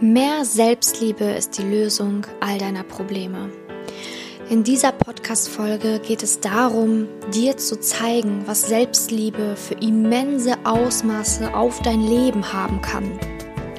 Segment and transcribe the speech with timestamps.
[0.00, 3.52] Mehr Selbstliebe ist die Lösung all deiner Probleme.
[4.50, 11.80] In dieser Podcast-Folge geht es darum, dir zu zeigen, was Selbstliebe für immense Ausmaße auf
[11.82, 13.08] dein Leben haben kann.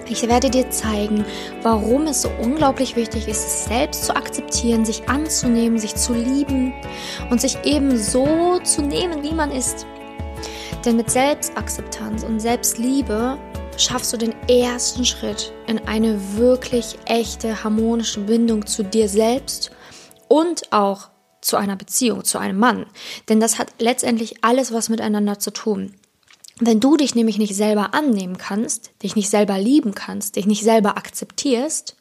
[0.07, 1.25] Ich werde dir zeigen,
[1.63, 6.73] warum es so unglaublich wichtig ist, es selbst zu akzeptieren, sich anzunehmen, sich zu lieben
[7.29, 9.85] und sich eben so zu nehmen, wie man ist.
[10.85, 13.37] Denn mit Selbstakzeptanz und Selbstliebe
[13.77, 19.71] schaffst du den ersten Schritt in eine wirklich echte harmonische Bindung zu dir selbst
[20.27, 21.09] und auch
[21.41, 22.85] zu einer Beziehung, zu einem Mann.
[23.29, 25.93] Denn das hat letztendlich alles was miteinander zu tun.
[26.59, 30.63] Wenn du dich nämlich nicht selber annehmen kannst, dich nicht selber lieben kannst, dich nicht
[30.63, 31.97] selber akzeptierst,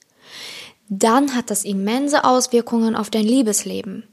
[0.88, 4.04] dann hat das immense Auswirkungen auf dein Liebesleben.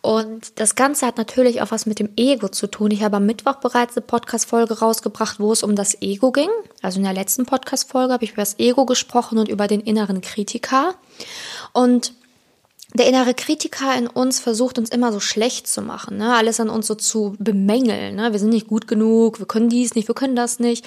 [0.00, 2.90] Und das Ganze hat natürlich auch was mit dem Ego zu tun.
[2.90, 6.50] Ich habe am Mittwoch bereits eine Podcast-Folge rausgebracht, wo es um das Ego ging.
[6.82, 10.20] Also in der letzten Podcast-Folge habe ich über das Ego gesprochen und über den inneren
[10.20, 10.94] Kritiker.
[11.72, 12.12] Und
[12.94, 16.34] der innere Kritiker in uns versucht uns immer so schlecht zu machen, ne?
[16.34, 18.16] alles an uns so zu bemängeln.
[18.16, 18.32] Ne?
[18.32, 20.86] Wir sind nicht gut genug, wir können dies nicht, wir können das nicht.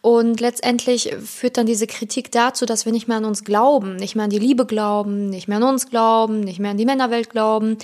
[0.00, 4.16] Und letztendlich führt dann diese Kritik dazu, dass wir nicht mehr an uns glauben, nicht
[4.16, 7.28] mehr an die Liebe glauben, nicht mehr an uns glauben, nicht mehr an die Männerwelt
[7.28, 7.76] glauben.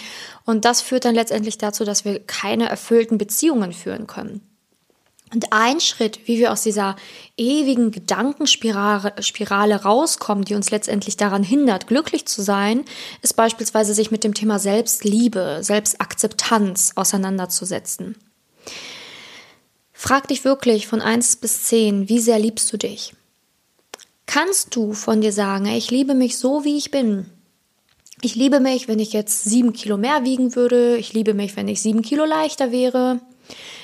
[0.47, 4.41] Und das führt dann letztendlich dazu, dass wir keine erfüllten Beziehungen führen können.
[5.33, 6.97] Und ein Schritt, wie wir aus dieser
[7.37, 12.85] ewigen Gedankenspirale Spirale rauskommen, die uns letztendlich daran hindert, glücklich zu sein,
[13.21, 18.17] ist beispielsweise sich mit dem Thema Selbstliebe, Selbstakzeptanz auseinanderzusetzen.
[19.93, 23.15] Frag dich wirklich von 1 bis 10, wie sehr liebst du dich?
[24.27, 27.27] Kannst du von dir sagen, ich liebe mich so, wie ich bin?
[28.21, 30.97] Ich liebe mich, wenn ich jetzt sieben Kilo mehr wiegen würde.
[30.97, 33.21] Ich liebe mich, wenn ich sieben Kilo leichter wäre.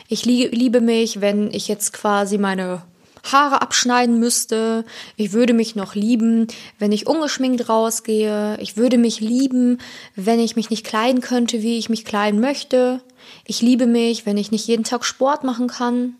[0.08, 2.82] Ich liebe mich, wenn ich jetzt quasi meine
[3.24, 4.84] Haare abschneiden müsste.
[5.16, 6.46] Ich würde mich noch lieben,
[6.78, 8.58] wenn ich ungeschminkt rausgehe.
[8.60, 9.78] Ich würde mich lieben,
[10.14, 13.00] wenn ich mich nicht kleiden könnte, wie ich mich kleiden möchte.
[13.46, 16.16] Ich liebe mich, wenn ich nicht jeden Tag Sport machen kann.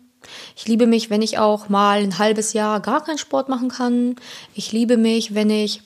[0.55, 4.15] Ich liebe mich, wenn ich auch mal ein halbes Jahr gar keinen Sport machen kann.
[4.55, 5.81] Ich liebe mich, wenn ich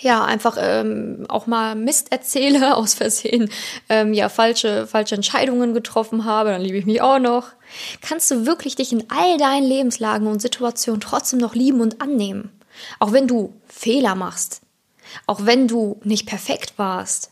[0.00, 3.50] ja einfach ähm, auch mal Mist erzähle, aus Versehen
[3.88, 7.48] ähm, ja falsche, falsche Entscheidungen getroffen habe, dann liebe ich mich auch noch.
[8.00, 12.50] Kannst du wirklich dich in all deinen Lebenslagen und Situationen trotzdem noch lieben und annehmen?
[12.98, 14.62] Auch wenn du Fehler machst,
[15.26, 17.30] auch wenn du nicht perfekt warst,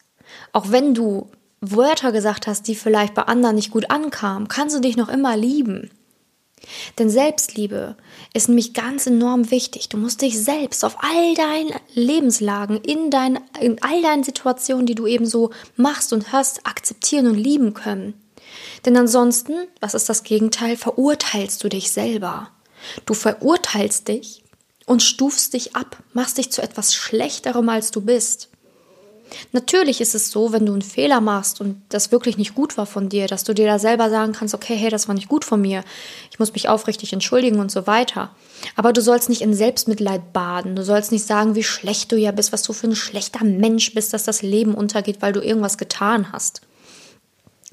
[0.52, 4.80] auch wenn du Wörter gesagt hast, die vielleicht bei anderen nicht gut ankamen, kannst du
[4.80, 5.90] dich noch immer lieben.
[6.98, 7.96] Denn Selbstliebe
[8.32, 9.88] ist nämlich ganz enorm wichtig.
[9.88, 14.94] Du musst dich selbst auf all deinen Lebenslagen, in, dein, in all deinen Situationen, die
[14.94, 18.14] du eben so machst und hast, akzeptieren und lieben können.
[18.84, 22.50] Denn ansonsten, was ist das Gegenteil, verurteilst du dich selber.
[23.04, 24.42] Du verurteilst dich
[24.86, 28.48] und stufst dich ab, machst dich zu etwas Schlechterem, als du bist.
[29.52, 32.86] Natürlich ist es so, wenn du einen Fehler machst und das wirklich nicht gut war
[32.86, 35.44] von dir, dass du dir da selber sagen kannst, okay, hey, das war nicht gut
[35.44, 35.84] von mir,
[36.30, 38.30] ich muss mich aufrichtig entschuldigen und so weiter.
[38.76, 42.30] Aber du sollst nicht in Selbstmitleid baden, du sollst nicht sagen, wie schlecht du ja
[42.30, 45.78] bist, was du für ein schlechter Mensch bist, dass das Leben untergeht, weil du irgendwas
[45.78, 46.62] getan hast.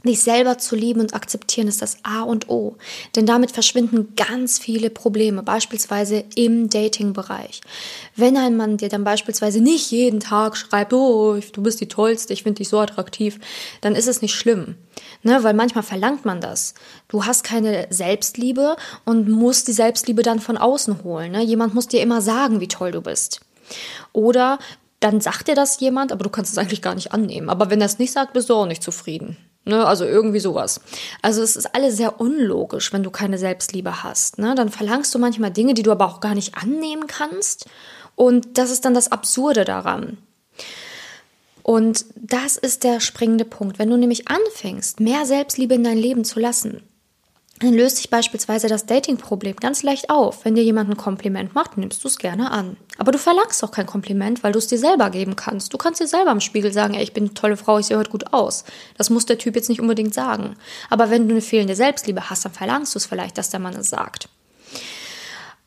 [0.06, 2.76] Dich selber zu lieben und akzeptieren ist das A und O.
[3.16, 7.62] Denn damit verschwinden ganz viele Probleme, beispielsweise im Dating-Bereich.
[8.16, 12.34] Wenn ein Mann dir dann beispielsweise nicht jeden Tag schreibt, oh, du bist die Tollste,
[12.34, 13.40] ich finde dich so attraktiv,
[13.80, 14.76] dann ist es nicht schlimm.
[15.24, 16.74] Ne, weil manchmal verlangt man das.
[17.08, 18.76] Du hast keine Selbstliebe
[19.06, 21.32] und musst die Selbstliebe dann von außen holen.
[21.32, 21.44] Ne?
[21.44, 23.40] Jemand muss dir immer sagen, wie toll du bist.
[24.12, 24.60] Oder
[25.00, 27.50] dann sagt dir das jemand, aber du kannst es eigentlich gar nicht annehmen.
[27.50, 29.38] Aber wenn er es nicht sagt, bist du auch nicht zufrieden.
[29.66, 30.82] Ne, also irgendwie sowas.
[31.22, 34.38] Also es ist alles sehr unlogisch, wenn du keine Selbstliebe hast.
[34.38, 34.56] Ne?
[34.56, 37.68] Dann verlangst du manchmal Dinge, die du aber auch gar nicht annehmen kannst.
[38.16, 40.18] Und das ist dann das Absurde daran.
[41.64, 43.80] Und das ist der springende Punkt.
[43.80, 46.84] Wenn du nämlich anfängst, mehr Selbstliebe in dein Leben zu lassen,
[47.64, 50.46] dann löst sich beispielsweise das Dating-Problem ganz leicht auf.
[50.46, 52.78] Wenn dir jemand ein Kompliment macht, nimmst du es gerne an.
[52.98, 55.74] Aber du verlangst auch kein Kompliment, weil du es dir selber geben kannst.
[55.74, 57.98] Du kannst dir selber im Spiegel sagen, ey, ich bin eine tolle Frau, ich sehe
[57.98, 58.66] heute gut aus.
[58.98, 60.56] Das muss der Typ jetzt nicht unbedingt sagen.
[60.90, 63.76] Aber wenn du eine fehlende Selbstliebe hast, dann verlangst du es vielleicht, dass der Mann
[63.76, 64.30] es sagt.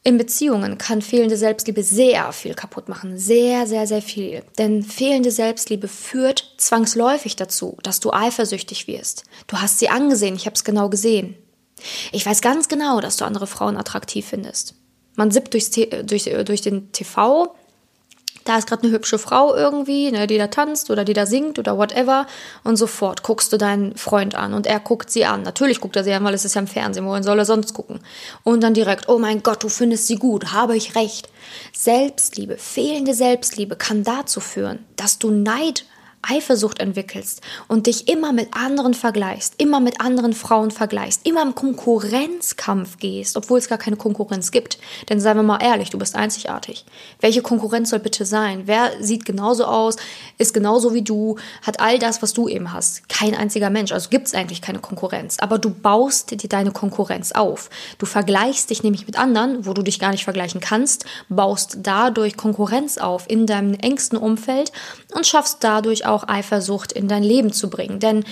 [0.07, 3.19] In Beziehungen kann fehlende Selbstliebe sehr viel kaputt machen.
[3.19, 4.45] Sehr, sehr, sehr viel.
[4.57, 9.25] Denn fehlende Selbstliebe führt zwangsläufig dazu, dass du eifersüchtig wirst.
[9.49, 11.37] Du hast sie angesehen, ich habe es genau gesehen.
[12.13, 14.75] Ich weiß ganz genau, dass du andere Frauen attraktiv findest.
[15.15, 17.55] Man sippt durchs, durch, durch den TV
[18.47, 21.59] da ist gerade eine hübsche Frau irgendwie, ne, die da tanzt oder die da singt
[21.59, 22.27] oder whatever
[22.65, 25.43] und sofort guckst du deinen Freund an und er guckt sie an.
[25.43, 27.75] Natürlich guckt er sie an, weil es ist ja im Fernsehen, wohin soll er sonst
[27.75, 28.01] gucken?
[28.45, 31.29] Und dann direkt, oh mein Gott, du findest sie gut, habe ich recht.
[31.73, 35.85] Selbstliebe, fehlende Selbstliebe kann dazu führen, dass du Neid
[36.23, 41.55] Eifersucht entwickelst und dich immer mit anderen vergleichst, immer mit anderen Frauen vergleichst, immer im
[41.55, 44.79] Konkurrenzkampf gehst, obwohl es gar keine Konkurrenz gibt.
[45.09, 46.85] Denn seien wir mal ehrlich, du bist einzigartig.
[47.21, 48.63] Welche Konkurrenz soll bitte sein?
[48.67, 49.97] Wer sieht genauso aus,
[50.39, 53.09] ist genauso wie du, hat all das, was du eben hast?
[53.09, 53.93] Kein einziger Mensch.
[53.93, 55.37] Also gibt es eigentlich keine Konkurrenz.
[55.41, 57.71] Aber du baust dir deine Konkurrenz auf.
[57.99, 62.37] Du vergleichst dich nämlich mit anderen, wo du dich gar nicht vergleichen kannst, baust dadurch
[62.37, 64.73] Konkurrenz auf in deinem engsten Umfeld
[65.15, 68.01] und schaffst dadurch auch Eifersucht in dein Leben zu bringen.
[68.01, 68.25] Denn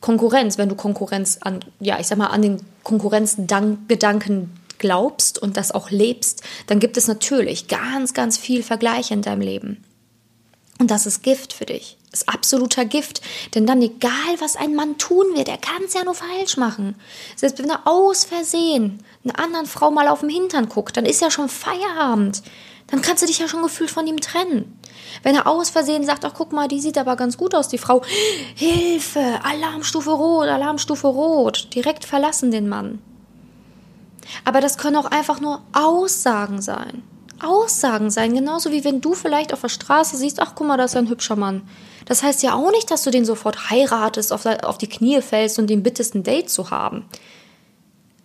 [0.00, 5.72] Konkurrenz, wenn du Konkurrenz an, ja, ich sag mal, an den Konkurrenzgedanken glaubst und das
[5.72, 9.84] auch lebst, dann gibt es natürlich ganz, ganz viel Vergleich in deinem Leben.
[10.78, 11.96] Und das ist Gift für dich.
[12.10, 13.22] Das ist absoluter Gift.
[13.54, 16.96] Denn dann, egal was ein Mann tun wird, er kann es ja nur falsch machen.
[17.36, 21.20] Selbst wenn er aus Versehen einer anderen Frau mal auf dem Hintern guckt, dann ist
[21.20, 22.42] ja schon Feierabend
[22.92, 24.78] dann kannst du dich ja schon gefühlt von ihm trennen.
[25.22, 27.78] Wenn er aus Versehen sagt, ach guck mal, die sieht aber ganz gut aus, die
[27.78, 28.02] Frau,
[28.54, 33.00] Hilfe, Alarmstufe rot, Alarmstufe rot, direkt verlassen den Mann.
[34.44, 37.02] Aber das können auch einfach nur Aussagen sein.
[37.42, 40.92] Aussagen sein, genauso wie wenn du vielleicht auf der Straße siehst, ach guck mal, das
[40.92, 41.62] ist ein hübscher Mann.
[42.04, 45.58] Das heißt ja auch nicht, dass du den sofort heiratest, auf, auf die Knie fällst
[45.58, 47.06] und den bittest, ein Date zu haben.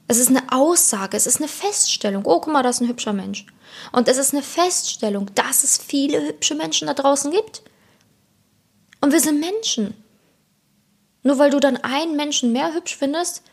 [0.07, 2.23] Es ist eine Aussage, es ist eine Feststellung.
[2.25, 3.45] Oh, guck mal, das ist ein hübscher Mensch.
[3.91, 7.61] Und es ist eine Feststellung, dass es viele hübsche Menschen da draußen gibt.
[9.01, 9.93] Und wir sind Menschen.
[11.23, 13.43] Nur weil du dann einen Menschen mehr hübsch findest,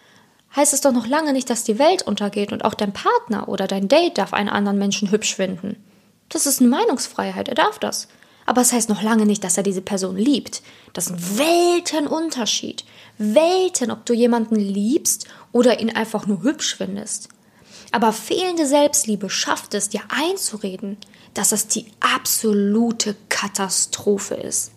[0.55, 3.67] heißt es doch noch lange nicht, dass die Welt untergeht und auch dein Partner oder
[3.67, 5.85] dein Date darf einen anderen Menschen hübsch finden.
[6.29, 8.09] Das ist eine Meinungsfreiheit, er darf das.
[8.47, 10.63] Aber es das heißt noch lange nicht, dass er diese Person liebt.
[10.93, 12.85] Das ist ein Weltenunterschied.
[13.19, 17.29] Welten, ob du jemanden liebst oder ihn einfach nur hübsch findest.
[17.91, 20.97] Aber fehlende Selbstliebe schafft es, dir einzureden,
[21.33, 24.73] dass das die absolute Katastrophe ist.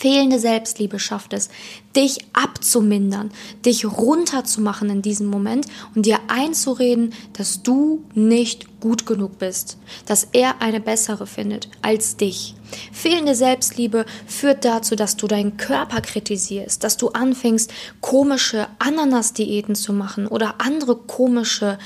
[0.00, 1.50] Fehlende Selbstliebe schafft es,
[1.94, 3.30] dich abzumindern,
[3.66, 9.76] dich runterzumachen in diesem Moment und dir einzureden, dass du nicht gut genug bist,
[10.06, 12.54] dass er eine bessere findet als dich.
[12.92, 17.70] Fehlende Selbstliebe führt dazu, dass du deinen Körper kritisierst, dass du anfängst,
[18.00, 21.76] komische Ananas-Diäten zu machen oder andere komische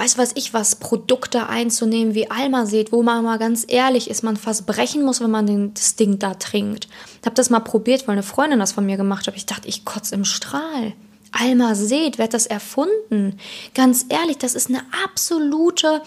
[0.00, 4.36] weiß was ich was, Produkte einzunehmen wie Almased, wo man mal ganz ehrlich ist, man
[4.36, 6.88] fast brechen muss, wenn man das Ding da trinkt.
[7.20, 9.36] Ich habe das mal probiert, weil eine Freundin das von mir gemacht hat.
[9.36, 10.94] Ich dachte, ich kotze im Strahl.
[11.32, 13.38] Almased, wer hat das erfunden?
[13.74, 16.02] Ganz ehrlich, das ist eine absolute,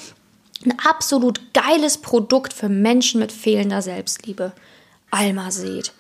[0.65, 4.53] ein absolut geiles Produkt für Menschen mit fehlender Selbstliebe.
[5.11, 5.93] Almased.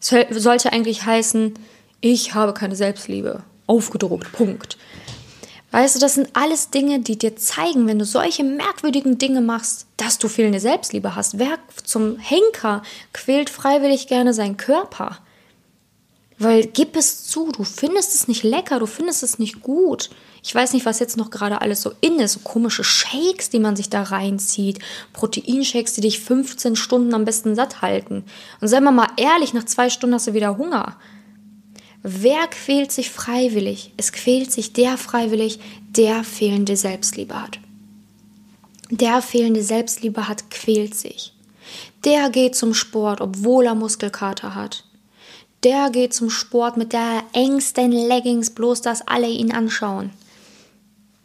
[0.00, 1.54] Sollte eigentlich heißen,
[2.00, 3.42] ich habe keine Selbstliebe.
[3.66, 4.78] Aufgedruckt, Punkt.
[5.70, 9.86] Weißt du, das sind alles Dinge, die dir zeigen, wenn du solche merkwürdigen Dinge machst,
[9.98, 11.38] dass du fehlende Selbstliebe hast.
[11.38, 12.82] Wer zum Henker
[13.12, 15.18] quält freiwillig gerne seinen Körper?
[16.38, 20.08] Weil gib es zu, du findest es nicht lecker, du findest es nicht gut.
[20.42, 23.58] Ich weiß nicht, was jetzt noch gerade alles so in ist, so komische Shakes, die
[23.58, 24.78] man sich da reinzieht,
[25.12, 28.24] Proteinshakes, die dich 15 Stunden am besten satt halten.
[28.60, 30.96] Und sei mal ehrlich, nach zwei Stunden hast du wieder Hunger.
[32.10, 33.92] Wer quält sich freiwillig?
[33.98, 35.60] Es quält sich der freiwillig,
[35.90, 37.58] der fehlende Selbstliebe hat.
[38.90, 41.34] Der fehlende Selbstliebe hat, quält sich.
[42.06, 44.86] Der geht zum Sport, obwohl er Muskelkater hat.
[45.64, 50.10] Der geht zum Sport mit der engsten Leggings, bloß dass alle ihn anschauen.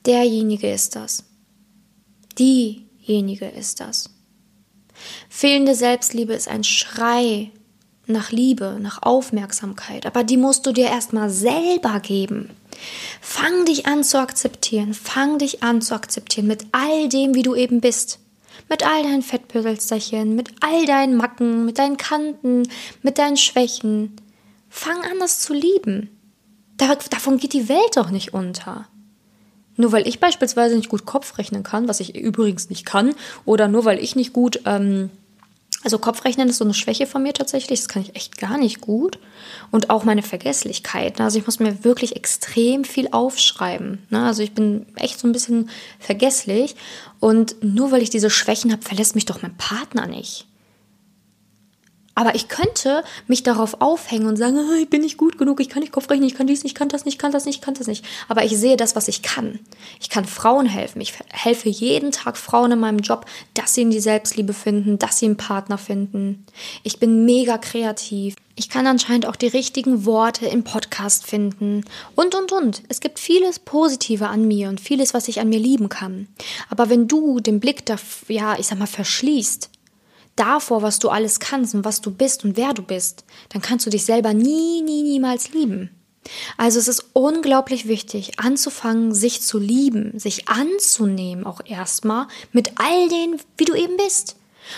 [0.05, 1.23] Derjenige ist das.
[2.37, 4.09] Diejenige ist das.
[5.29, 7.51] Fehlende Selbstliebe ist ein Schrei
[8.05, 12.49] nach Liebe, nach Aufmerksamkeit, aber die musst du dir erstmal selber geben.
[13.21, 17.55] Fang dich an zu akzeptieren, fang dich an zu akzeptieren mit all dem, wie du
[17.55, 18.19] eben bist.
[18.69, 22.63] Mit all deinen Fettpölsterchen, mit all deinen Macken, mit deinen Kanten,
[23.01, 24.15] mit deinen Schwächen.
[24.69, 26.09] Fang an, das zu lieben.
[26.77, 28.87] davon geht die Welt doch nicht unter.
[29.75, 33.67] Nur weil ich beispielsweise nicht gut Kopf rechnen kann, was ich übrigens nicht kann, oder
[33.67, 35.09] nur weil ich nicht gut ähm,
[35.83, 37.79] also Kopfrechnen ist so eine Schwäche von mir tatsächlich.
[37.79, 39.19] Das kann ich echt gar nicht gut.
[39.71, 41.19] Und auch meine Vergesslichkeit.
[41.19, 43.99] Also ich muss mir wirklich extrem viel aufschreiben.
[44.09, 44.23] Ne?
[44.25, 46.75] Also ich bin echt so ein bisschen vergesslich.
[47.19, 50.45] Und nur weil ich diese Schwächen habe, verlässt mich doch mein Partner nicht.
[52.15, 55.81] Aber ich könnte mich darauf aufhängen und sagen, ich bin nicht gut genug, ich kann
[55.81, 57.61] nicht Kopfrechnen, ich kann dies nicht, ich kann das nicht, ich kann das nicht, ich
[57.61, 58.05] kann das nicht.
[58.27, 59.59] Aber ich sehe das, was ich kann.
[59.99, 61.01] Ich kann Frauen helfen.
[61.01, 65.17] Ich helfe jeden Tag Frauen in meinem Job, dass sie in die Selbstliebe finden, dass
[65.19, 66.45] sie einen Partner finden.
[66.83, 68.35] Ich bin mega kreativ.
[68.55, 71.83] Ich kann anscheinend auch die richtigen Worte im Podcast finden.
[72.15, 72.83] Und, und, und.
[72.89, 76.27] Es gibt vieles Positive an mir und vieles, was ich an mir lieben kann.
[76.69, 77.95] Aber wenn du den Blick da,
[78.27, 79.71] ja, ich sag mal, verschließt,
[80.35, 83.85] davor, was du alles kannst und was du bist und wer du bist, dann kannst
[83.85, 85.89] du dich selber nie, nie, niemals lieben.
[86.57, 93.09] Also es ist unglaublich wichtig, anzufangen, sich zu lieben, sich anzunehmen, auch erstmal mit all
[93.09, 94.37] den, wie du eben bist.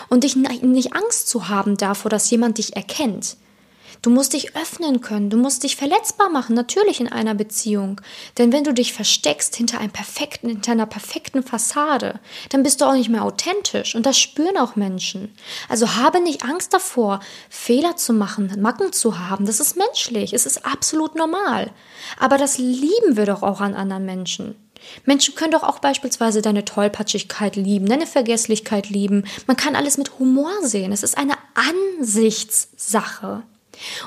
[0.10, 3.38] Und dich nicht Angst zu haben davor, dass jemand dich erkennt.
[4.06, 8.02] Du musst dich öffnen können, du musst dich verletzbar machen, natürlich in einer Beziehung.
[8.38, 12.20] Denn wenn du dich versteckst hinter einem perfekten, hinter einer perfekten Fassade,
[12.50, 15.34] dann bist du auch nicht mehr authentisch und das spüren auch Menschen.
[15.70, 17.20] Also habe nicht Angst davor,
[17.50, 19.48] Fehler zu machen, Macken zu haben.
[19.48, 21.72] Das ist menschlich, es ist absolut normal.
[22.20, 24.54] Aber das lieben wir doch auch an anderen Menschen.
[25.06, 29.26] Menschen können doch auch beispielsweise deine Tollpatschigkeit lieben, deine Vergesslichkeit lieben.
[29.48, 30.92] Man kann alles mit Humor sehen.
[30.92, 33.42] Es ist eine Ansichtssache.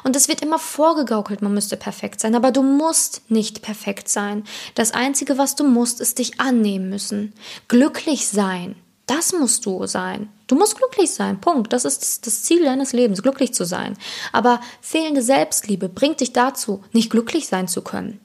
[0.04, 4.44] Und es wird immer vorgegaukelt, man müsste perfekt sein, aber du musst nicht perfekt sein.
[4.74, 7.32] Das Einzige, was du musst, ist dich annehmen müssen.
[7.68, 8.76] Glücklich sein.
[9.06, 10.28] Das musst du sein.
[10.46, 11.40] Du musst glücklich sein.
[11.40, 11.72] Punkt.
[11.72, 13.96] Das ist das Ziel deines Lebens, glücklich zu sein.
[14.32, 18.20] Aber fehlende Selbstliebe bringt dich dazu, nicht glücklich sein zu können.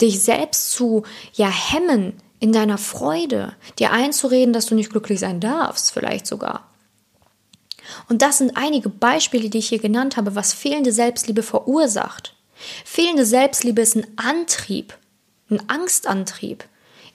[0.00, 5.40] Dich selbst zu, ja, hemmen in deiner Freude, dir einzureden, dass du nicht glücklich sein
[5.40, 6.68] darfst, vielleicht sogar.
[8.08, 12.34] Und das sind einige Beispiele, die ich hier genannt habe, was fehlende Selbstliebe verursacht.
[12.84, 14.94] Fehlende Selbstliebe ist ein Antrieb,
[15.50, 16.64] ein Angstantrieb,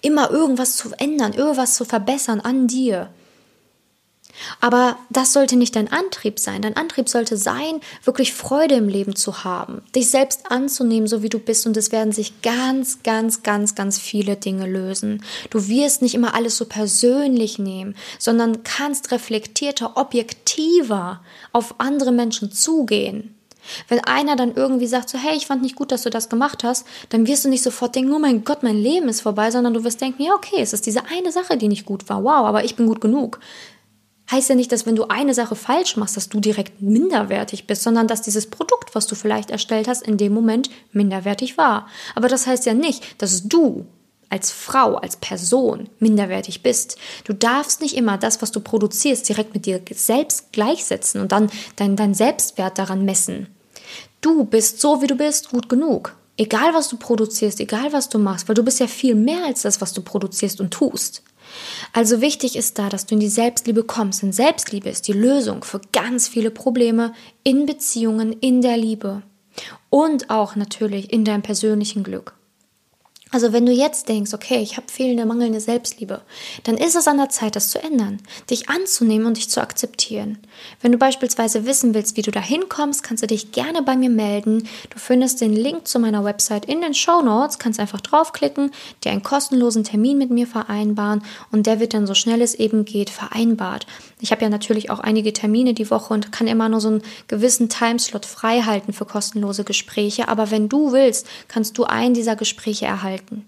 [0.01, 3.09] immer irgendwas zu ändern, irgendwas zu verbessern an dir.
[4.59, 6.61] Aber das sollte nicht dein Antrieb sein.
[6.61, 11.29] Dein Antrieb sollte sein, wirklich Freude im Leben zu haben, dich selbst anzunehmen, so wie
[11.29, 11.65] du bist.
[11.67, 15.23] Und es werden sich ganz, ganz, ganz, ganz viele Dinge lösen.
[15.49, 21.21] Du wirst nicht immer alles so persönlich nehmen, sondern kannst reflektierter, objektiver
[21.51, 23.35] auf andere Menschen zugehen.
[23.87, 26.63] Wenn einer dann irgendwie sagt so, hey, ich fand nicht gut, dass du das gemacht
[26.63, 29.73] hast, dann wirst du nicht sofort denken, oh mein Gott, mein Leben ist vorbei, sondern
[29.73, 32.23] du wirst denken, ja, okay, es ist diese eine Sache, die nicht gut war.
[32.23, 33.39] Wow, aber ich bin gut genug
[34.31, 37.83] heißt ja nicht, dass wenn du eine Sache falsch machst, dass du direkt minderwertig bist,
[37.83, 41.87] sondern dass dieses Produkt, was du vielleicht erstellt hast, in dem Moment minderwertig war.
[42.15, 43.85] Aber das heißt ja nicht, dass du
[44.31, 46.97] als Frau, als Person minderwertig bist.
[47.25, 51.51] Du darfst nicht immer das, was du produzierst, direkt mit dir selbst gleichsetzen und dann
[51.75, 53.47] deinen dein Selbstwert daran messen.
[54.21, 56.15] Du bist so, wie du bist, gut genug.
[56.37, 59.63] Egal, was du produzierst, egal, was du machst, weil du bist ja viel mehr als
[59.63, 61.23] das, was du produzierst und tust.
[61.93, 64.21] Also wichtig ist da, dass du in die Selbstliebe kommst.
[64.21, 69.23] Denn Selbstliebe ist die Lösung für ganz viele Probleme in Beziehungen, in der Liebe
[69.89, 72.33] und auch natürlich in deinem persönlichen Glück.
[73.33, 76.21] Also wenn du jetzt denkst, okay, ich habe fehlende, mangelnde Selbstliebe,
[76.65, 78.19] dann ist es an der Zeit, das zu ändern,
[78.49, 80.37] dich anzunehmen und dich zu akzeptieren.
[80.81, 84.09] Wenn du beispielsweise wissen willst, wie du da hinkommst, kannst du dich gerne bei mir
[84.09, 84.67] melden.
[84.89, 88.71] Du findest den Link zu meiner Website in den Show Notes, kannst einfach draufklicken,
[89.05, 91.23] dir einen kostenlosen Termin mit mir vereinbaren
[91.53, 93.87] und der wird dann so schnell es eben geht vereinbart.
[94.19, 97.01] Ich habe ja natürlich auch einige Termine die Woche und kann immer nur so einen
[97.29, 102.35] gewissen Timeslot frei halten für kostenlose Gespräche, aber wenn du willst, kannst du einen dieser
[102.35, 103.45] Gespräche erhalten halten.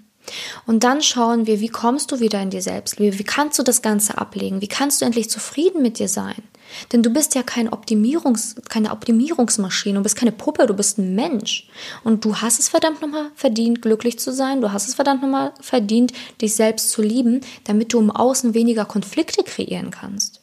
[0.66, 2.98] Und dann schauen wir, wie kommst du wieder in dir selbst?
[2.98, 4.62] Wie, wie kannst du das Ganze ablegen?
[4.62, 6.42] Wie kannst du endlich zufrieden mit dir sein?
[6.92, 11.14] Denn du bist ja kein Optimierungs, keine Optimierungsmaschine, du bist keine Puppe, du bist ein
[11.14, 11.68] Mensch.
[12.06, 15.54] Und du hast es verdammt nochmal verdient, glücklich zu sein, du hast es verdammt nochmal
[15.60, 20.42] verdient, dich selbst zu lieben, damit du im Außen weniger Konflikte kreieren kannst.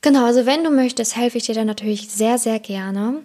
[0.00, 3.22] Genau, also wenn du möchtest, helfe ich dir dann natürlich sehr, sehr gerne.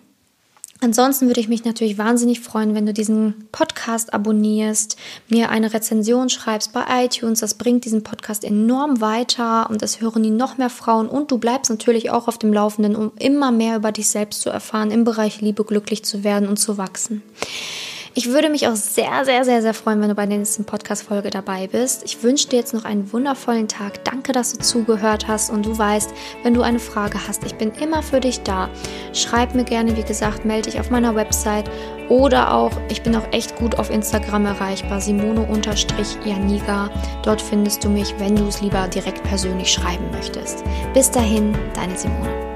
[0.82, 4.96] Ansonsten würde ich mich natürlich wahnsinnig freuen, wenn du diesen Podcast abonnierst,
[5.28, 7.42] mir eine Rezension schreibst bei iTunes.
[7.42, 11.38] Das bringt diesen Podcast enorm weiter und es hören ihn noch mehr Frauen und du
[11.38, 15.04] bleibst natürlich auch auf dem Laufenden, um immer mehr über dich selbst zu erfahren, im
[15.04, 17.24] Bereich Liebe glücklich zu werden und zu wachsen.
[18.16, 21.30] Ich würde mich auch sehr, sehr, sehr, sehr freuen, wenn du bei der nächsten Podcast-Folge
[21.30, 22.04] dabei bist.
[22.04, 24.04] Ich wünsche dir jetzt noch einen wundervollen Tag.
[24.04, 26.12] Danke, dass du zugehört hast und du weißt,
[26.44, 28.70] wenn du eine Frage hast, ich bin immer für dich da.
[29.14, 31.70] Schreib mir gerne, wie gesagt, melde dich auf meiner Website
[32.10, 36.90] oder auch, ich bin auch echt gut auf Instagram erreichbar, simone-janiga.
[37.24, 40.64] Dort findest du mich, wenn du es lieber direkt persönlich schreiben möchtest.
[40.94, 42.49] Bis dahin, deine Simone.